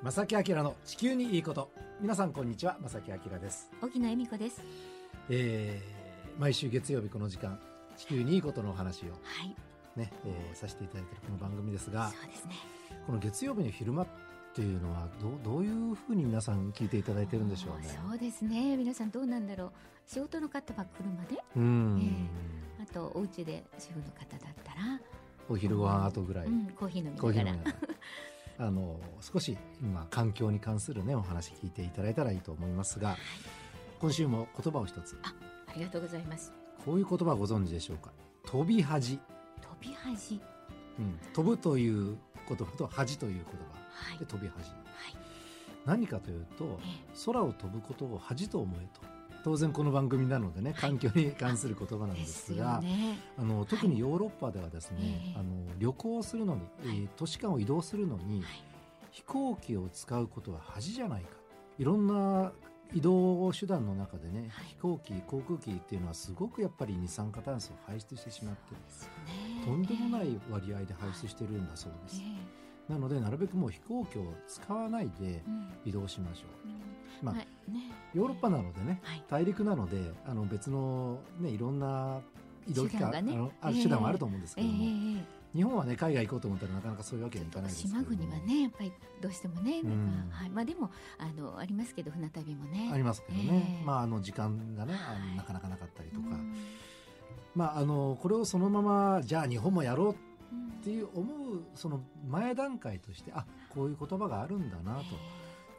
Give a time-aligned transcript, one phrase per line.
[0.00, 1.72] 正木明の地球にいいこと。
[2.00, 3.68] 皆さんこんにちは正木明です。
[3.82, 4.62] 沖野恵美子です。
[5.28, 7.58] えー、毎週月曜日この時間
[7.96, 9.56] 地球にいいことのお話をはい。
[9.96, 12.54] ね、えーさせていただいているこの番組ですがそうですね。
[13.08, 14.06] この月曜日の昼間っ
[14.54, 17.88] ていうのはどうどういうふうに皆さん聞いていただいてるんでしょうね。
[18.08, 18.76] そうですね。
[18.76, 19.72] 皆さんどうなんだろう。
[20.06, 21.42] 仕事の方は車で？
[21.56, 22.28] うん、
[22.78, 25.00] えあとお家で主婦の方だったら、
[25.48, 27.74] お昼ご飯後ぐらい、うん、コーヒー飲みながら
[28.58, 33.16] あの少し今環境に関するねお話聞いていただいたらいいと思いますが
[34.00, 35.18] 今週も言葉を一つ。
[35.22, 35.32] あ
[35.68, 36.52] ありがとうございます。
[36.84, 38.10] こういう言葉ご存知でしょうか？
[38.46, 39.18] 飛び恥、
[39.60, 40.40] 飛び恥。
[40.98, 42.16] うん、飛ぶという
[42.48, 44.10] 言葉と恥という言葉。
[44.10, 44.18] はい。
[44.18, 44.70] で飛び恥。
[44.70, 44.78] はい。
[45.84, 47.22] 何かというとえ。
[47.26, 49.00] 空を飛ぶことを恥と思えと
[49.48, 53.18] 当然この番組なのでね環境に関する言葉なんえですが、よね。
[53.38, 55.38] あの特にヨーロッパではですね、ええ。
[55.38, 58.62] あの旅行をするのに、えー都市間を移動するのに、はい。
[59.10, 61.30] 飛行機を使うことは恥じゃないか
[61.78, 62.52] いろんな
[62.92, 64.66] 移動手段の中でね、はい。
[64.66, 69.64] 飛行機航空機っていうのはすごくやっぱり二酸化炭素を排出してしまってですよね。
[69.64, 75.42] とんでもない割合で排出してるんだそうです、えなのでなるべくもう飛行機を使わないで
[75.86, 77.46] 移動しましょう、うんまあはい。
[77.70, 77.92] ね。
[78.14, 79.24] ヨーロッパなのでね、はい。
[79.28, 82.20] 大陸なのであの別の、ね、いろんな
[82.66, 83.50] 移動機関、手段がね。
[83.60, 85.38] あ手段はあると思うんですけええども、ええ。
[85.54, 87.76] 日本はね海外行こうと思ったらなかなかそういうわけにはいかないで。
[87.76, 88.92] すけれども島国はねやっぱり
[89.22, 90.28] どうしてもねうん。
[90.30, 90.50] はい。
[90.50, 92.90] まあでもあのありますけど船旅もね。
[92.92, 93.84] ありますけどね、ええ。
[93.84, 95.36] まああの時間がね、あのはい。
[95.36, 96.54] なかなかなかったりとか、うん。
[97.54, 100.14] まああのこれをそのままじゃあ日本もやろううんっ
[100.82, 105.04] ていう思うその前段階としてあこういう言葉があるんだなと、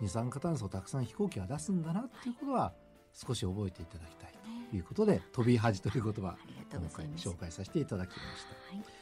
[0.01, 2.73] 二酸化炭素をたくさん飛行機は出すんだなっていうことは
[3.13, 4.33] 少し覚えていただきたい
[4.69, 6.37] ということで飛び恥という言葉
[6.71, 8.19] 今回紹介させていただきまし
[8.69, 8.75] た。
[8.75, 8.99] はい。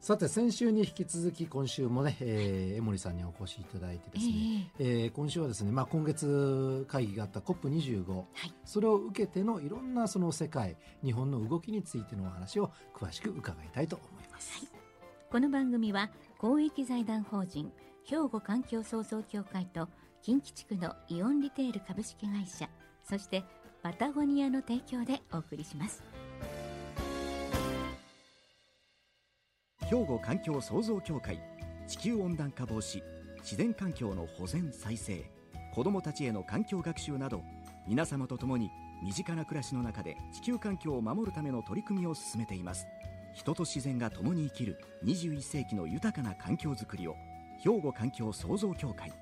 [0.00, 8.54] さて先週に引き続き今週もね、えー、江森さんにお越しいただいてですね、えー今週はですね、まあ、今月会議があった COP25、はい。
[8.64, 14.64] それを受けてのいろんなその世界日本の動きについてのお話を詳しく伺いたいと思います、
[15.30, 17.70] この番組は公益財団法人
[18.04, 19.88] 兵庫環境創造協会と
[20.22, 22.68] 近畿地区のイオンリテール株式会社
[23.02, 23.42] そして
[23.82, 26.02] パタゴニアの提供でお送りします。
[29.88, 31.40] 兵庫環境創造協会
[31.88, 33.02] 地球温暖化防止
[33.38, 35.24] 自然環境の保全再生
[35.74, 37.42] 子どもたちへの環境学習など
[37.88, 38.70] 皆様と共に
[39.02, 42.86] 身近な暮らしの中で地球環境を守るための取り組みを進めています。
[43.32, 47.16] 人と自然が共に生きる21世紀の豊かな環境づくりを
[47.58, 49.12] 兵庫環境創造協会。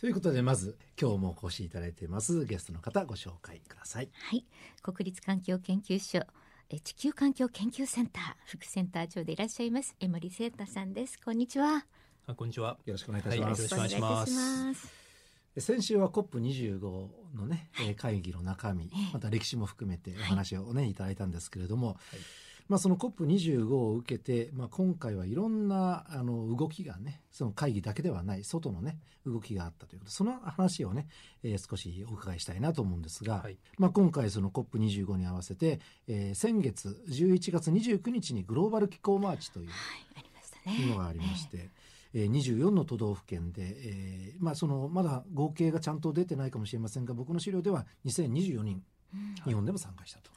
[0.00, 4.08] ということでまず今日もお越しいただいていますゲストの方ご紹介ください。
[4.12, 4.44] はい。
[4.82, 6.26] 国立環境研究所
[6.70, 11.18] え地球環境研究センター副センター長でいらっしゃいます江森聖太さんです。
[11.24, 11.84] こんにちは。
[12.26, 12.78] あこんにちは。
[12.84, 14.32] よろしくお願いいたします、はいよろしくお願いします。
[14.32, 15.04] お願いいたします。
[15.60, 16.80] 先週は COP25
[17.36, 21.96] のね、えー会議の中身、また歴史も含めてお話をね、い、ただいたんですけれども、
[22.68, 30.10] まあその COP25 を受けて、まあ今回はいろんなあの動きがね、その会議だけではない外のね、動きがあったということ。
[30.10, 31.06] で、その話をね、
[31.42, 33.58] えー少しお伺いしたいなと思うんですが、はい。
[33.78, 39.76] まあ今回その COP25 に合わせて、えー先月11月29日にグローバル気候マーチというはい
[40.16, 40.86] ありましたね。
[40.90, 41.70] のがありまして、
[42.14, 48.82] えー24の都道府県で、えーまあ、そのまだ合計がちゃんと出てないかもしれませんが僕の資料では2024人、
[49.44, 50.30] 日本でも参加したと、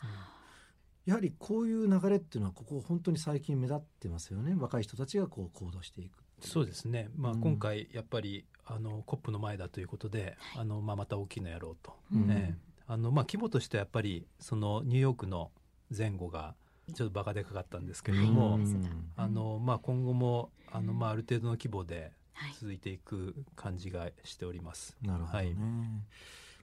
[1.07, 4.56] やはりこういう流れっていうのはここ本当に最近目立ってますよね。
[4.59, 7.09] 若い人たちがこう行動していくそうですね。
[7.16, 7.41] まあ、うん。
[7.41, 11.94] 今回やっぱりあのコップの前だということで、あのまあまた大きいのやろうと。
[12.13, 12.29] うん。
[12.29, 15.51] ええあのまあ規模としてはやっぱりそのニューヨークの
[15.97, 16.56] 前後が
[16.94, 18.66] ちょっとバカでかかったんですけれども、うん。
[18.66, 22.53] ですがあのまあ今後もあのまあある程度の規模ではい。
[22.59, 24.95] 続いていく感じがしております。
[25.01, 25.57] なるほどね、はい。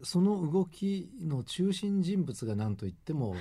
[0.03, 3.35] その動きの中心人物が何といっても、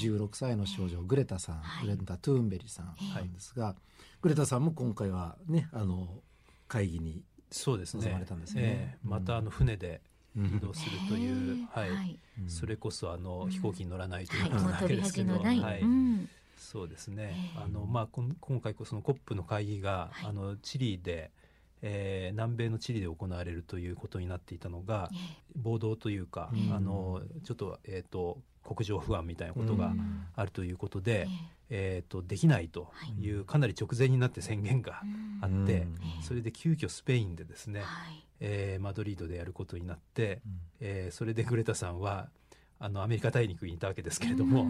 [0.00, 1.86] 16歳の少女、グレタさん、はい。
[1.86, 2.94] グレタ・トゥーンベリさん。
[3.14, 3.74] なんですが、
[4.20, 6.08] グレタさんも今回はねあの
[6.66, 8.02] 会議にそうですね。
[8.02, 8.62] 臨まれたんですね。
[8.62, 8.98] ええ。
[9.02, 10.00] またあの船で
[10.36, 12.18] 移動するという、ねはい、はい。
[12.46, 14.50] それこそあの、飛行機に乗らないというはい。
[14.50, 15.80] ことなわけですけど、恥のない、はい。
[15.80, 16.28] うん。
[16.56, 17.54] そうですね。
[17.56, 17.62] ええ。
[17.64, 20.26] あのまあこん今回こそのコップの会議が、はい。
[20.26, 21.30] あのチリで、
[21.80, 25.10] えー南米のチリで行われるということになっていたのが、
[25.56, 26.74] 暴動というか、うん。
[26.74, 28.38] あのちょっとえっ、と
[28.74, 30.26] 国情不安みたいなことがうん。
[30.36, 31.26] あるということで、
[31.70, 33.28] えー、とできないとい。
[33.30, 35.02] う、かなり直前になって宣言が
[35.40, 35.96] あって、うん。
[36.22, 38.24] それで急遽スペインでですね、はい。
[38.40, 40.60] えーマドリードでやることになって、うん。
[40.80, 42.28] えーそれでグレタさんは
[42.78, 44.68] あのアメリカ大陸にいたわけですけれども、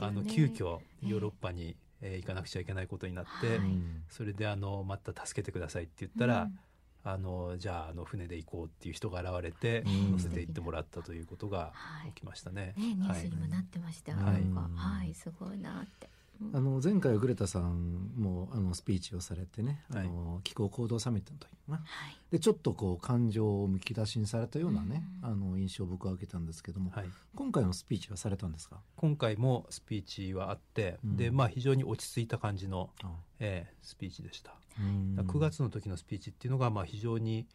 [0.00, 3.60] あの急遽ヨーロッパに、えー行かなくちゃいけないことになって、
[4.08, 6.58] それであのまた助けてくださいって言ったら、うん
[7.02, 10.12] あのじゃああの船で行こうっていう人が現れてうん。
[10.12, 12.08] 乗せて行ってもらったということがはい。
[12.14, 12.74] 起きましたね。
[12.76, 13.30] ねニュースはい。
[13.30, 14.12] にもなってました。
[14.12, 14.42] よ、はい。
[14.76, 16.19] はいすごいなって、うん
[16.54, 21.76] あの前回はグレタさんもあのスピーチをされてね、あの気候行動サミットの時かな。
[21.76, 21.84] はい。
[22.30, 31.16] でちょっとこう感情をむき出しにされたようなね、あの印象を僕は受けたんですけども、はい、今回のスピーチはされたんですか、今回もスピーチはあって、うん。
[31.16, 34.54] でまあ非常に落ち着いた感じの、あえースピーチでした。
[34.78, 35.16] うん。
[35.20, 37.46] 9月の時のスピーチっていうのがまあ非常に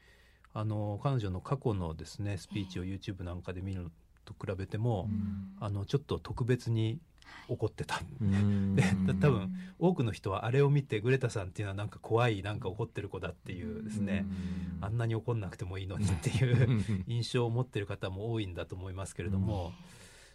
[0.54, 3.90] あの彼女の過去のですねスピーチを YouTube なんかで見るの
[4.26, 5.10] と比べても、
[5.60, 7.00] あのちょっと特別に
[7.48, 8.02] 怒ってた。
[8.22, 8.76] うん。
[8.76, 8.84] で
[9.22, 14.26] 多分多くの人はあれを見てグレタさんっていうのはなんか怖いなんか怒ってる子だっていうですね、
[14.82, 19.74] あんなに怒んなくてもいいのにっていう印象を持ってる方も多いんだと思いますけれども、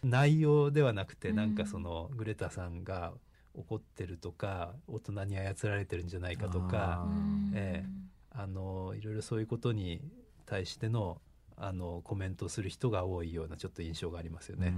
[0.03, 3.13] 内容ではなくてなんかそのグレタさんが
[3.53, 7.51] 怒ってるとか大人に操られてるんじゃないかとかあー。
[7.53, 7.85] え
[8.33, 10.01] あのいろいろそういうことに
[10.45, 11.21] 対しての
[11.57, 14.73] あのコメントをする人が多いようなちょっと印象がありますよね。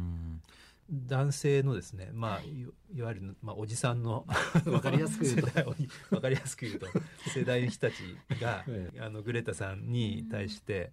[0.90, 2.68] うん男性のですね、まあ、い。
[2.94, 4.26] いわゆる、まあ、おじさんの
[4.68, 5.48] わかりやすく言うと。
[5.48, 5.76] 世代を
[6.12, 6.88] わかりやすく言うと
[7.34, 10.92] 世代の人たちが、 えあのグレタさんに対して、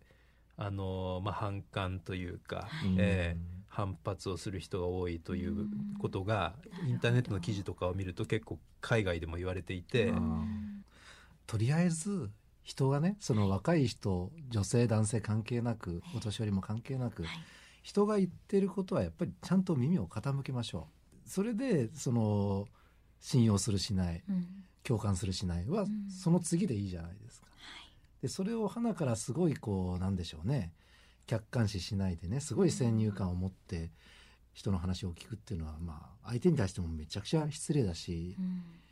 [0.56, 2.96] あのまあ、反感というか、うん。
[2.98, 5.68] えー反発をする人が多いという
[6.00, 6.56] ことが、
[6.88, 10.12] インターネットの記事とかを見ると結構海外でも言われていて、
[11.46, 12.30] とりあえず
[12.64, 17.24] 人がねその若い人女性男性関係なくお年寄りも関係なく、
[17.82, 20.88] 人が言ってることはやっぱりちゃんと耳を傾けましょ
[21.26, 21.28] う。
[21.28, 22.66] それでその
[23.20, 24.46] 信用するしないうん。
[24.82, 25.88] 共感するしないはん。
[26.10, 27.46] その次でいいじゃないですか。
[28.22, 30.72] でそれを花からすごいこうなんでしょうね。
[31.26, 33.90] 客観視しないでねすごい先入観を持って
[34.52, 38.44] 人の話を聞くっていうのはまあ相手に対してもめちゃくちゃ失礼だしうん。
[38.44, 38.89] はい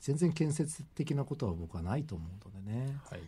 [0.00, 2.98] 全然建設的なことは僕はないと思うのでね。
[3.10, 3.20] はい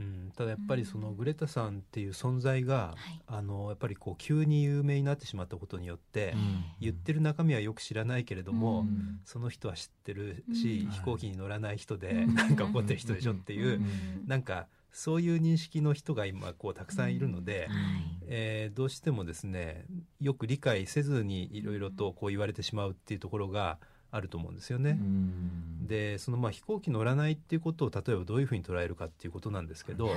[0.00, 3.22] うん、ただやっぱりそのグレタさんっていう存在が、はい。
[3.26, 6.34] あのやっぱりこう急に有名になってしまったことによって、
[6.80, 9.20] 言ってる中身はよく知らないけれども、うん。
[9.24, 10.90] その人は知ってるし、うん。
[10.90, 12.34] 飛行機に乗らない人で、うん。
[12.34, 14.26] なんか怒ってる人でしょっていう、うん。
[14.26, 17.74] なんかそういう認識の人が今こうたくさんいるので、うん。
[17.74, 18.18] はい。
[18.28, 19.86] えーどうしてもですね
[20.20, 23.78] よく理解せずにいろいろとこう言われてしまうっていうところが
[24.10, 24.90] あると思うんですよね。
[24.90, 25.86] うん。
[25.86, 30.16] でそのまあ飛行機乗らないっていうことを例えばどういうふうに捉えるかっていうことなんですけど、は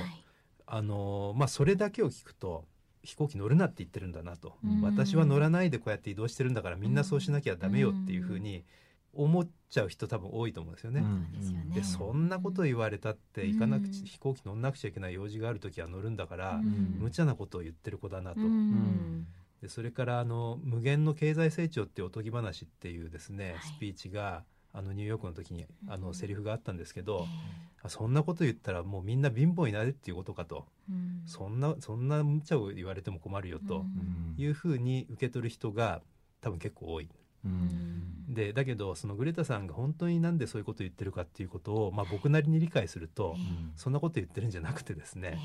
[0.66, 2.64] あのまあ、それだけを聞くと
[3.02, 4.80] 飛行機乗るなって言ってるんだなと、うん。
[4.80, 8.64] 私は乗らないでこうやって移動してるんだからみんなそうしなきゃダメよっていうふうに
[9.12, 11.04] 思っちゃう人多分多いと思うんですよね。
[11.74, 14.06] でそんなこと言われたって行かなくち、うん。
[14.06, 16.96] 飛行機乗んなくちゃいけない用事がある時は乗るんだから、うん。
[16.98, 19.26] 無茶なことを言ってる子だなと、うん
[19.62, 23.60] でそれからあの無限の経済成長っておとぎ話っていうですね、はい。
[23.62, 24.42] スピーチが
[24.72, 31.22] あのニューヨークの時にあのセリフがあったんですけど、えあそんなこと言ったらもうみんな貧乏になれっていうことかと、えうん。
[31.26, 34.34] そんなそんな無茶を言われても困るよとうん。
[34.36, 36.02] いうふうに受け取る人が
[36.40, 37.08] 多分結構多い。
[37.44, 38.34] うん。
[38.34, 43.40] でだけどそのグレタさんが本当になんでそういうことを言ってるかっていうことを、まあ、僕なりに理解すると、え
[43.76, 45.38] そんなこと言ってるんじゃなくてですえね、で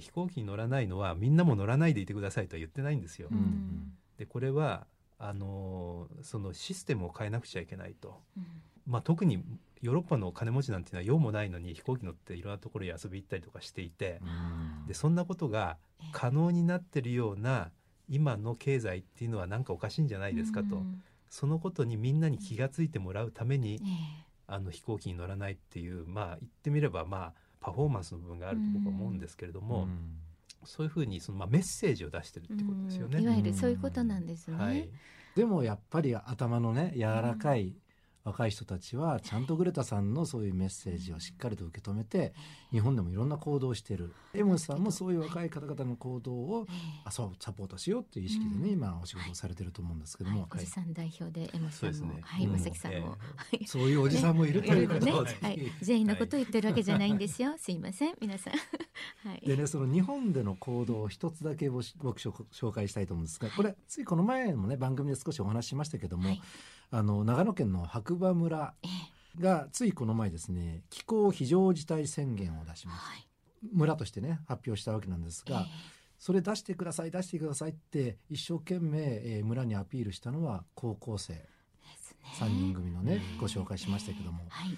[0.00, 3.28] 飛行機に乗らないのはみんなも乗らないでいてくださいとは言ってないんですよ。
[3.30, 3.92] えうん。
[4.18, 4.86] でこれは
[5.18, 8.20] あのーそのシステムを変えなくちゃいけないと。
[8.36, 8.44] うん。
[8.86, 9.44] まあ、特に
[9.82, 14.18] ヨーロッパの金持ちなんていうのは用もないのに飛行機乗っていろんなところに遊び行ったりとかしていて
[14.86, 15.76] でそんなことが
[16.12, 17.70] 可能になってるような
[18.08, 21.02] 今の経済っていうのはなんかおかしいんじゃないですかと、うん。
[21.28, 24.28] そのことにみんなに気がついてもらうためにええ。
[24.50, 29.88] あの飛行機に乗らないっていうまあ言ってみればまあパフォーマンスの部分があると僕は思うんですけれども、
[30.64, 33.18] そういうふうにそのまあメッセージを出してるってことですよね。
[33.18, 34.56] うんいわゆるそういうことなんですね。
[34.56, 34.88] はい、
[35.34, 37.74] でもやっぱり頭のね柔らかい
[38.28, 42.32] 若い人たちはちゃんとグレタさんのそういうメッセージをしっかりと受け止めて
[42.70, 44.12] 日本でもいろんな行動をしてる。
[44.34, 47.02] エモンさんもそういう若い方々の行動をええ。
[47.04, 48.72] あそうサポートしようっていう意識でね、うん。
[48.72, 50.48] 今お仕事をされてると思うんですけども、はい。
[50.56, 52.20] おじさん代表でエモさんも、ね。
[52.22, 52.52] はい、うん。
[52.52, 53.16] まさんも、えは
[53.60, 53.66] い。
[53.66, 57.54] そういうおじさんもいるということね、をはい、全員のことを言ってるわけじゃないんですよ。
[57.58, 58.52] すいません、皆さん。
[59.26, 59.46] はい。
[59.46, 66.42] でねその日本での行動を一つだけ僕僕紹紹介したいと思うんですがこれついこの前もね番組で少しお話ししましたけども、はい
[66.90, 68.88] あの長野県の白馬村え
[69.38, 73.28] えがついこの前ですね気候非常事態宣言を出しましたはい。
[73.72, 75.64] 村としてね発表したわけなんですが、え
[76.18, 81.42] それ出してください出してくださいって一生懸命、えー村にアピールしたのは高校生えで
[81.98, 82.46] すね。
[82.48, 84.76] 3人組のねご紹介しましたけどもはい。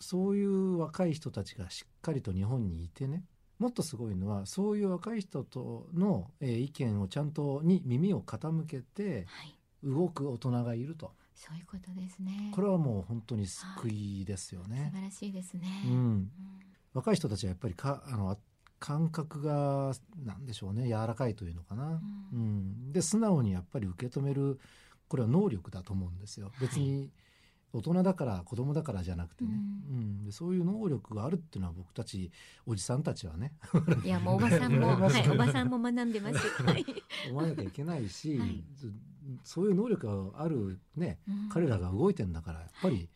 [0.00, 3.24] そういう若い人たちがしっかりと日本にいてね
[3.58, 9.54] もっとすごいのはそういう若い人との、えー意見をちゃんとに耳を傾けてはい。
[9.82, 12.52] 動く大人がいるとそういうことですね。
[12.54, 14.90] これはもう本当に救いですよ素ね。
[14.94, 15.68] 晴らしいですね。
[15.86, 16.14] ううん。
[16.20, 16.30] ん、
[16.92, 18.38] 若い人たちはやっぱりかあの
[18.78, 19.92] 感覚が
[20.24, 20.86] なんでしょうね。
[20.86, 22.00] 柔らかいというのかな、
[22.32, 24.60] うん、で素直にやっぱり受け止める
[25.08, 26.52] これは能力だと思うんですよ。
[26.60, 27.10] 別に
[27.72, 32.30] 大人だから子供だからじゃなくてね、うん、でそういう能力があるっていうのは僕たち
[32.66, 33.52] おじさんたちはね。
[34.04, 36.86] いやもうおばさんも、 はい、おばさんも学んでます、はい、
[37.30, 38.62] 思わなきゃいけないし、はい、
[39.42, 43.08] そういう能力があるね、うん、彼らが動いてんだからやっぱり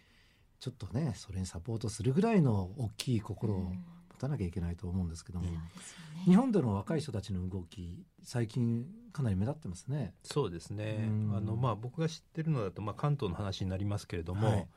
[0.60, 3.84] ちょっとねそれにサポートするぐらいの大きい心を、うん。
[4.18, 5.58] たなきゃいけないと思うんですけども、ね、
[6.26, 10.12] 日本での若い人たちの動き最近かなり目立ってますね。
[10.22, 11.08] そうですね。
[11.32, 14.48] あのまあ僕が知ってるのだとまあ関東の話になりますけれども。
[14.48, 14.68] はい。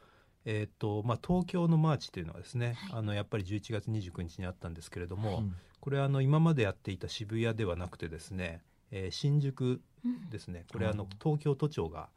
[0.43, 5.43] えーとまあ、東京のマーチというのはですね、はい、あのやっぱり11月29日にあったんですけれども、はい、
[5.79, 9.81] これはあの今までやっていた渋谷ではなくてですね、えー、新宿
[10.31, 12.09] ですね、うん、これはあの東京都庁が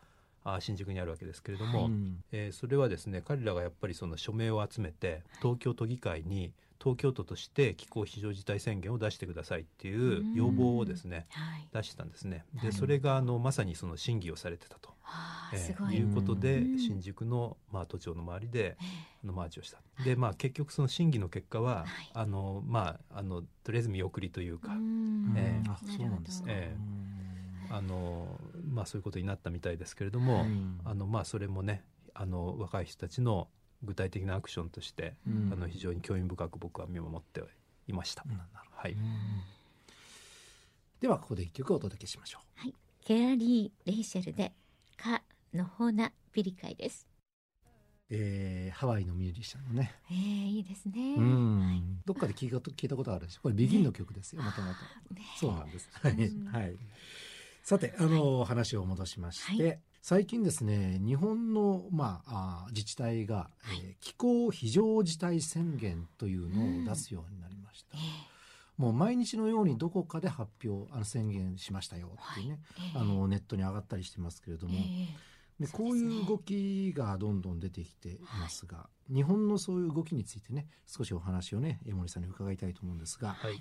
[0.44, 1.92] あ新宿にあるわけですけれども、はい、
[2.32, 6.52] えー、それはですね彼らがやっぱりその署名を集めて東京都議会に
[6.84, 12.44] 東京都として気候非常事態宣言を出してくださいっていう要望をですね、はい、出したんですね。
[12.62, 14.90] でそれがあのまさにその審議をされてたと、
[15.54, 16.02] えー、い。
[16.02, 18.76] うことで新宿の、まあ、都庁の周りで
[19.24, 19.78] あのマーチをした。
[20.04, 26.46] でまあ結局その審議の結果は、はい、あのまああのとりあえず見送りというか、えー、あそうなんですね。
[26.48, 28.38] えー、あの
[28.70, 30.44] まあそういうことになったみたいですけれども、
[30.84, 33.48] あのまあそれもねあの若い人たちの
[33.84, 37.42] 具体的なアクションとして、うん、あの非常に興味深く僕は見守って
[37.86, 38.24] いました。
[38.72, 38.96] はい、
[41.00, 42.60] ではここで一曲お届けしましょう。
[42.60, 42.74] はい、
[43.04, 44.52] ケアリイ・レイシェルで
[44.96, 45.22] 「カ・
[45.52, 47.06] ノホナ・ピリカイ」です。
[48.10, 49.94] えー、ハワイのミュージシャンのね。
[50.10, 51.16] えー、いいですね。
[51.16, 54.78] はい、どっかで聞いた聞いたことあるし、これビギンの曲ですよ、もともと。
[55.38, 55.88] そうなんです。
[55.92, 56.76] はい、はい。
[57.62, 63.48] さて、あの、はい、話を戻しまして、はい、最近ですね日本の、まあ、あ自治体が、
[63.82, 67.96] えー、気候非常事態宣言というのを出すようになりました。
[68.76, 72.58] もう毎日のようにどこかで発表あの宣言しましたよっていうね、
[72.92, 74.74] はい、あのネットに上がったりしてますけれども、
[75.58, 83.54] でこういう動きがどんどん出てきていますが、はい、日本のそういう動きについてね少しお話をね江森さんに伺いたいと思うんですが、はい、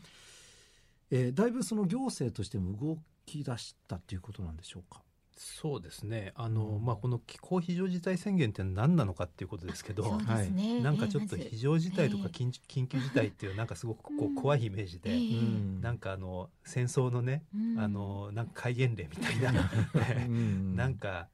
[1.09, 5.03] えー、だいぶその行政としても動き出したっていうことなんでしょうか？
[5.35, 6.31] そうですね。
[6.35, 19.51] あの、うん、まあ、この気候非常事態宣言って何なのかっていうことですけど、ね、なんかちょっと非常事態とか緊,、緊急事態っていうなんかすごくこう怖いイメージで、うん、なんかあの戦争のね、うん、あのなんか戒厳令みたいな、
[20.75, 21.27] なんか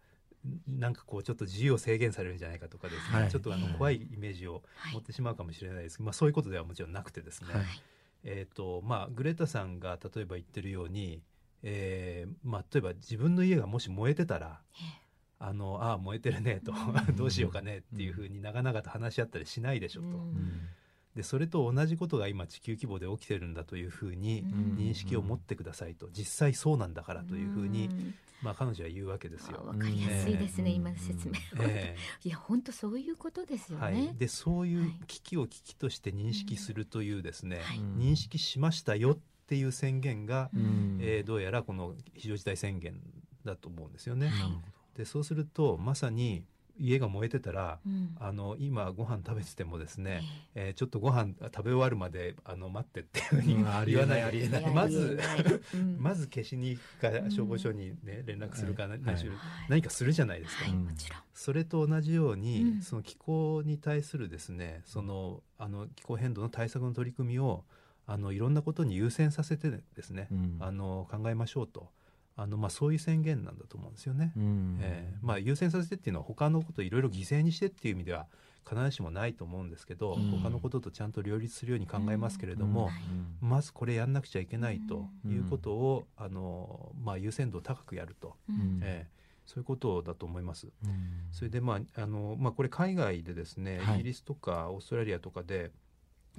[0.68, 4.64] なんかこうちょっと自由を制限されるんじゃないかとかですね、はい、ちょっとあの怖いイメージを
[4.94, 5.98] 持ってしまうかもしれないです。
[5.98, 7.64] けど、まあ、そういうことではもちろんなくてですね、はい、
[8.24, 11.22] えーとまあ、グレタさんが例えば言ってるように
[11.64, 14.62] えーまあ、例えば自分の家がもし燃えてたら、
[15.40, 16.74] あのああ燃えてるねと
[17.16, 20.08] どうしようかねっていうふうに長々と話し合ったりしないでしょと。
[21.16, 26.10] でそれと同じことが今地球規模で起きてるんだというふうに認識を持ってくださいと。
[26.12, 27.90] 実際そうなんだからというふうに
[28.42, 29.64] まあ彼女は言うわけですよ。
[29.66, 31.36] わかりやすいですね、今の説明。
[31.62, 33.84] えー、いや本当そういうことですよね。
[33.84, 39.18] はい、でそういう危機を危機として認識するというですね、はい、認識しましたよ
[39.50, 43.02] っていう宣言が、うん、えー、どうやらこの非常事態宣言
[43.44, 44.28] だと思うんですよね。
[44.28, 46.44] はい、でそうするとまさに
[46.78, 50.22] 家が燃えてたら、うん、あの今ご飯食べててもですね、
[50.54, 54.22] えー、ちょっとご飯食べ終わるまであの待ってっていうふうに言わない。
[54.22, 54.72] ありえない。
[54.72, 55.20] まず
[55.98, 59.16] まず消しに行くか消防署にね連絡するか、何はい、
[59.68, 60.74] 何かするじゃないですか、はい、
[61.34, 67.66] それと同じように、うん、その気候に対するですねそのあの気候変動の対策の取り組みを
[68.12, 71.90] あのいろんなことに優先させてですね、うん、あの考えましょうと。
[72.36, 74.32] あのまあ、そういう宣言なんだと思うんですよね。
[74.38, 78.28] うん、えー、まあ、優先させてっていうのは他のこといろいろ犠牲にしてっていう意味では
[78.66, 82.92] 必ずしもないと思うんですけど、うん、他のこととちゃんと両立するように考えますけれども、
[83.42, 88.38] うん、まずこれやんなくちゃいけないということを、あのまあ、優先度を高くやると、
[88.82, 90.70] えー、そういうことだと思います。
[91.34, 95.74] それで、まああのまあ、これ海外でですね、イギリスとかオーストラリアとかで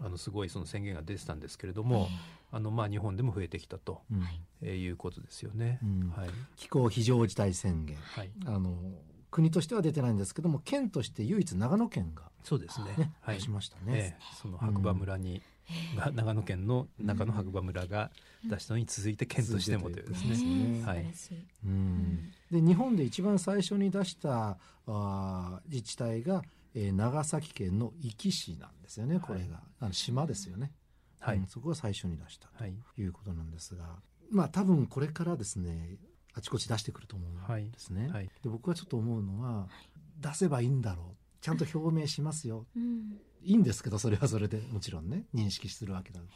[0.03, 2.09] あのすごいその宣言が出てたんですけれども、
[2.53, 4.15] あのまあ日本でも増えてきたと、う
[4.63, 5.79] えいうことですよね、
[6.17, 8.77] はい、気候非常事態宣言、はい、あの
[9.31, 15.43] 国としては出てないんですけども県として唯一長野県が、そうですね、はい、しましたね、えー、その白馬村に、
[15.97, 18.11] が長野県の中の白馬村が
[18.45, 20.83] 出したのに続いて県としてもというですね。
[20.85, 21.07] はい、
[21.65, 22.33] うん。
[22.51, 26.43] で日本で一番最初に出したあ自治体が
[26.75, 29.21] えー、長崎県の壱岐市なんですよね。
[29.21, 30.73] これが、はい、あの島ですよね、
[31.19, 33.07] はい、うん、そこが最初に出したとい。
[33.07, 33.97] うことなんですが、
[34.31, 35.97] まあ多分これからですね
[36.35, 39.69] あちこち出してくると思うんですね、はい、で僕はちょっと思うのは
[40.21, 41.17] 出せばいいんだろう。
[41.41, 45.25] ちゃんと表明しますよ、うん、いいんですけどそれはそれでもちろんね。
[45.35, 46.27] 認識するわけだうん。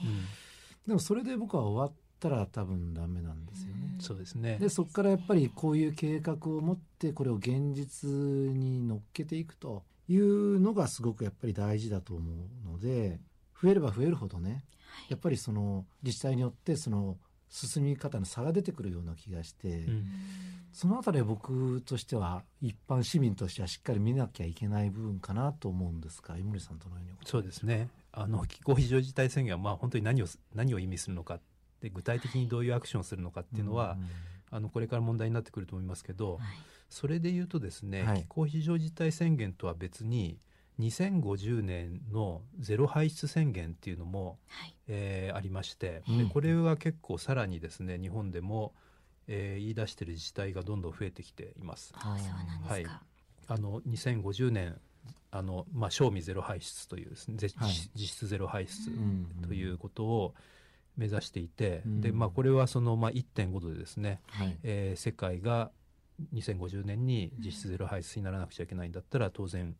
[0.86, 3.96] でもそれで僕は終わったら多分ダメなんですよね。
[4.00, 4.58] そうですね。
[4.58, 12.23] でそこからやっぱりこういう計画を持ってこれを現実に乗っけていくというのがすごくやっぱり大事だと思
[12.66, 13.20] うので
[13.61, 14.64] 増えれば増えるほどね
[15.08, 17.16] やっぱりその自治体によってその
[17.49, 20.06] 進み方の差が出てくるような気がして、うん。
[20.73, 27.88] そのあたりは僕としては一般市民としてはしっかり見なきゃいけない部分かなと思うんですが井森さんどのようにお考えそうですね。
[28.11, 31.38] あの気候非常事態宣言はまあ本当に何を何を意味するのか
[31.80, 33.99] で具体的にどういうアクションをするのかっていうのは、
[34.50, 36.40] あのこれから問題になってくると思いますけど、はい
[36.94, 38.22] それで言うとですね、はい。
[38.22, 40.38] 気候非常事態宣言とは別に
[40.78, 44.74] 2050年のゼロ排出宣言っていうのも、はい。
[44.86, 46.18] えーありまして、うん。
[46.18, 48.74] でこれは結構さらにですね日本でも、
[49.26, 51.92] えー言い出している自治体がどんどん増えてきています。
[51.96, 53.02] あそうなんですか、
[53.48, 54.78] あの2050年
[55.32, 57.72] あの、まあ、賞味ゼロ排出というですね、ぜはい。
[57.96, 60.34] 実質ゼロ排出うんということを
[60.96, 62.00] 目指していて、うん。
[62.00, 64.56] でまあ、これはその、まあ、1.5度でですね、はい。
[64.62, 65.72] えー世界が
[66.33, 69.75] 2050年に実質ゼロ排出にならなくちゃいけないんだったら当然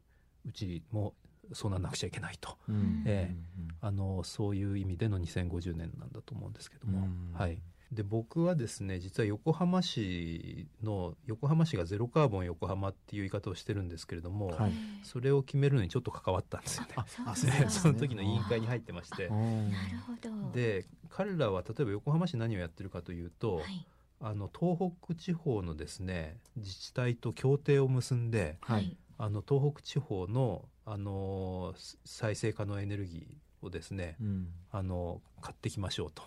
[0.47, 1.15] うちも
[1.53, 2.57] そうならなくちゃいけないと。
[2.69, 3.03] うん。
[3.07, 3.35] え
[3.81, 7.39] あのそういう意味での2050年なんだと思うんですけども、うん。
[7.39, 7.59] はい、
[7.93, 14.73] で僕はですね実は横浜市の横浜市がゼロカーボン横浜っていう言い方をしてるんですけれども、はい。
[15.03, 16.91] それを決めるのにちょっと関わったんですよね。
[16.97, 19.29] あそうあですねその時の委員会に入ってまして。
[19.31, 20.13] あーなるほ
[20.47, 20.53] ど。
[20.53, 23.87] で彼らは例えば横浜市何をやってるかというと、はい
[24.27, 28.97] あの東北地方のですね自治体と協定を結んではい。
[29.17, 34.49] あの東北地方のあのす再生可能エネルギーをですねうん。
[34.73, 36.23] あの買ってきましょうと、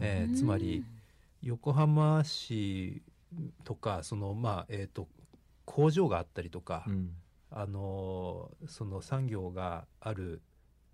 [0.00, 0.82] えーつまり
[1.42, 3.02] 横浜市
[3.64, 5.06] とかそのまあえっ、と
[5.66, 7.10] 工場があったりとか、うん。
[7.50, 10.40] あのその産業がある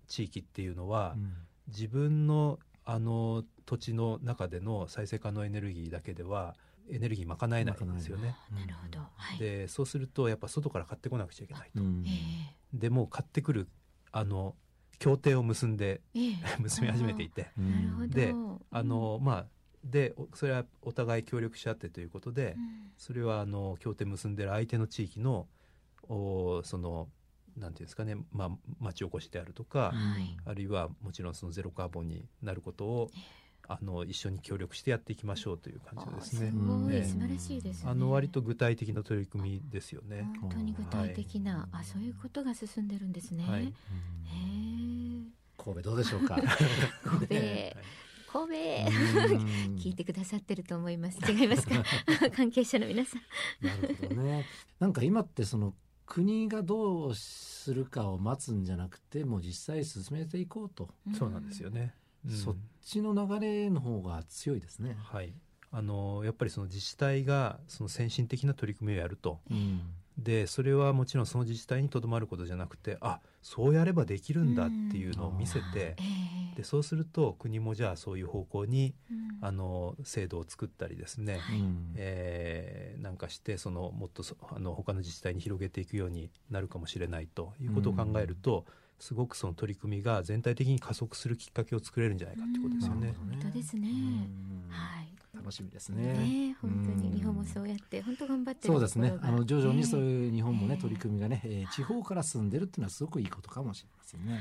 [0.07, 1.33] 地域っていうのは、うん。
[1.69, 6.55] 自分のあの土地の中での再生可能エネルギーだけでは
[6.89, 8.33] エネルギー賄えないんですよね。
[8.49, 8.99] なるほど。
[8.99, 9.37] はい。
[9.37, 11.83] でそうするとやっぱ外から買ってこなくちゃいけないと。
[11.83, 12.05] うん。
[12.07, 13.67] えでもう買ってくる
[14.13, 14.55] あの
[14.99, 16.31] 協定を結んでええ。
[16.31, 17.49] え結び始めていて。
[17.57, 18.07] うんなるほど。
[18.07, 18.33] で
[18.71, 19.45] あのまあ
[19.83, 22.91] でおそれはお互い協力し合ってということで、うん。
[22.95, 25.49] それはあの協定結んでる相手の地域の
[26.07, 27.09] おその
[27.57, 30.37] なんていうんですかね、まあ、町おこしであるとか、はい。
[30.45, 33.09] あるいはもちろんそのゼロカーボンになることを
[33.67, 36.53] あの一緒に協力してやっていきましょうという感じですね。
[36.53, 36.85] あ。
[36.85, 36.99] ごええ。
[37.01, 37.89] い素晴らしいですね。
[37.91, 40.25] あの割と具体的な取り組みですよね。
[40.39, 43.73] 本当に具体的な、あそういうことが進んでるんですね、はい。
[45.57, 46.39] 神戸どうでしょうか？
[47.03, 47.35] 神戸。
[47.35, 47.75] はい
[48.29, 49.75] 神戸、うん。
[49.77, 51.17] 聞いてくださってると思います。
[51.31, 51.81] 違いますか？
[52.35, 53.65] 関係者の皆さん。
[53.65, 54.45] なるほどね。
[54.79, 55.73] なんか今ってその
[56.07, 61.93] 国がどうするかを待つんじゃなくてもう実際進めていこうと、そうなんですよね。
[62.25, 62.31] うん。
[62.31, 64.97] そっちの流れの方が強いですね。
[64.99, 65.33] はい、
[65.71, 69.39] あのやっぱりその自治体がその先進的な取り組みをやると。
[69.51, 69.81] うん
[70.17, 75.95] でそれはもちろんその自治体にとどまることじゃなくてあそうやればできるんだっていうのを見せてえ
[76.53, 76.55] え。
[76.57, 79.27] でそうすると国もじゃあそういう方向にうん。
[79.39, 81.93] あの制度を作ったりですね、うん。
[81.95, 88.65] えーなんかしてそのもっとそあの他の自治体に広げていくようになるかもしれないということを考えると、
[88.99, 93.15] すごくその取り組みが全体的に加速するきっかけを作れるんじゃないかってことですよね。
[93.19, 93.89] 本当ですね。
[93.89, 94.69] うん。
[94.69, 95.16] はい
[95.47, 96.13] 楽しみですね。
[96.13, 96.49] ね。
[96.49, 99.13] え本当に日本もそうやって本当頑張ってるそうですね。
[99.21, 99.31] あが。
[99.31, 101.65] の徐々にそうえいう日本もね、ええ取り組みがね、え。
[101.65, 104.39] ー地方から進んでるっていうのはすごくいいことかもしれませんね。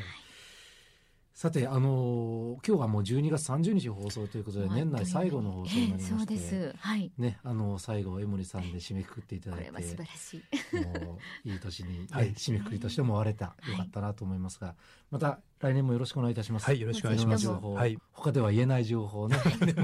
[1.33, 6.75] さて、あの今日はもう12月30日放送ということで、え年内最後の放送になりまして、ええそうです。
[6.79, 7.13] はい。
[7.19, 10.99] ね、あの最後江森さんで締めくくっていただいてこれは素晴らしい。
[11.05, 14.75] もういい年に、ね はい締めくくりとしても終われた、いよかったなと思いますが
[15.11, 16.67] また来年もよろしくお願いいたします。
[16.67, 17.49] はいよろしくお願いします。
[17.49, 17.99] はい。
[18.13, 19.37] 他では言えない情報をね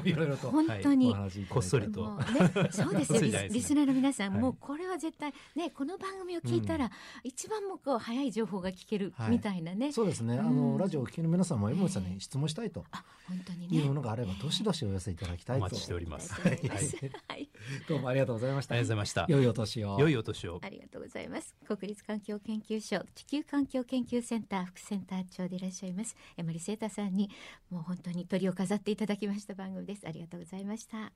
[0.05, 0.13] い。
[0.13, 2.03] ろいろと本当に、お話しいこっそりと。
[2.03, 4.41] もうね、そうですよ リスナーの皆さん、はい。
[4.41, 6.91] もうこれは絶対ねこの番組を聞いたら、
[7.25, 9.31] 一番もうこう早い情報が聞けるはい。
[9.31, 10.57] みたいなね、そうですね、あうん。
[10.57, 13.79] のラジオをお聞きの皆さんも江森さんに質問したいとあ本当にね。
[13.79, 15.65] いうものがあればどしどしお寄せいただきたいと。
[15.65, 16.35] お待ちしております。
[16.35, 16.61] はい。
[17.89, 18.75] どうもありがとうございました。
[18.75, 19.27] ありがとうございました。
[19.29, 19.99] 良いお年を。
[19.99, 20.61] 良いお年を。
[20.63, 21.55] ありがとうございます。
[21.65, 26.17] 国立環境研究所地球環境研究センター副センター長でいらっしゃいます。
[26.37, 27.31] 山里聖太さんに
[27.71, 30.07] もう本当に鳥を飾っていただきました番組です。
[30.07, 31.13] ありがとうございました。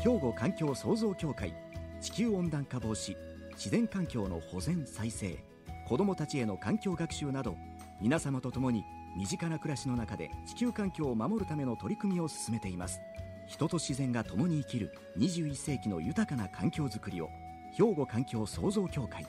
[0.00, 1.54] 兵庫環境創造協会
[2.00, 3.14] 地球温暖化防止
[3.52, 5.44] 自然環境の保全再生
[5.86, 7.56] 子どもたちへの環境学習など
[8.00, 8.84] 皆様と共に
[9.16, 13.00] 身近な暮らしの中で地球環境を守るための取り組みを進めています。
[13.46, 17.28] 人と自然が共に生きる21世紀の豊かな環境づくりを
[17.76, 19.26] 兵庫環境創造協会。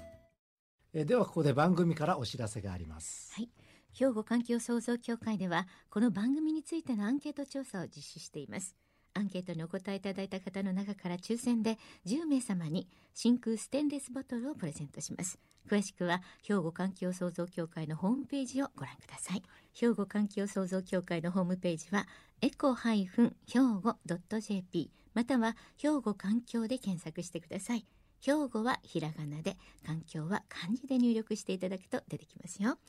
[0.93, 3.33] えではここで番組からお知らせがあります。
[3.33, 3.49] はい
[3.93, 8.75] 兵庫環境創造協会ではこの番組についてのアンケート調査を実施しています。
[9.13, 11.77] アンケートにお答えいただいた方の中から抽選で
[12.07, 15.37] 10名様に真空ステンレスボトルをプレゼントします。
[15.69, 19.43] 詳しくは兵庫環境創造協会のホームページをご覧ください。
[19.73, 22.07] 兵庫環境創造協会のホームページは
[22.41, 23.95] エコ兵庫
[24.39, 27.85] .jp または兵庫環境で検索してください。
[28.21, 32.79] 兵庫はひらがなで環境は漢字で入力していただくと出てきますよ。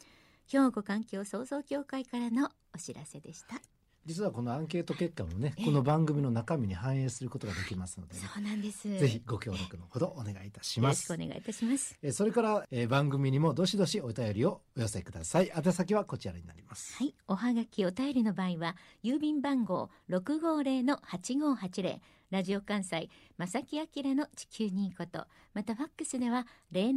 [0.46, 3.60] 兵庫環境創造協会からのお知らせでした。
[4.06, 8.86] 実はこのアンケート結果もね、この番組の中身に反映することができますので、ね、そうなんです。
[8.86, 11.10] ぜひご協力のほどお願いいたします。
[11.10, 11.98] よろしくお願いいたします。
[12.02, 15.50] えそれから、えー番組にもどしどしお便りをお寄せください。
[15.56, 16.96] 宛先はこちらになります。
[16.98, 22.02] はい、おはがきお便りの場合は郵便番号六五零の八五八零。
[22.30, 25.26] ラジオ関西正木明の地球にいいこと。
[25.54, 26.92] またファックスでは零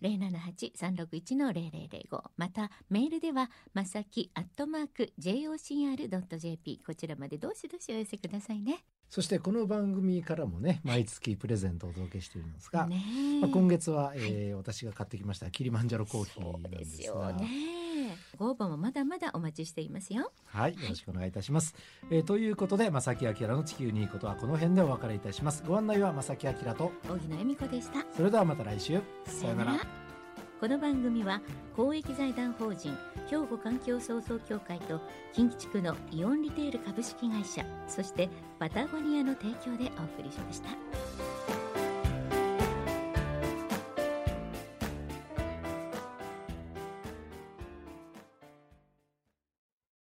[0.00, 8.84] 七八三六一の零零零五零七八三六一の零零零五またメールではまさきアットマーク jocr ドット jp こちらまでどしどしお寄せくださいね。
[9.08, 12.86] そしてこの番組からもね毎月プレゼントをお届けしているんですが、
[13.40, 17.85] まあ、今月は、えー私が買ってきましたキリマンジャロコーヒーなんですがね。
[18.36, 20.32] ご応募もまだまだお待ちしていますよ。
[20.46, 21.74] はい、よろしくお願いいたします。
[22.10, 25.62] えーということで、正木明の地球にいいことはこの辺でお別れいたします。
[25.66, 28.04] ご案内は正木明と、荻野恵美子でした。
[28.14, 29.00] それではまた来週。
[29.24, 30.06] さよなら。
[30.58, 31.42] この番組は
[31.76, 32.96] 公益財団法人
[33.28, 35.02] 兵庫環境創造協会と
[35.34, 41.25] 近畿地区のイオンリテール株式会社そしてパタゴニアの提供でお送りしました。